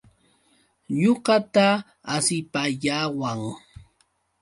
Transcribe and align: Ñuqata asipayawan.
Ñuqata 1.01 1.67
asipayawan. 2.15 3.41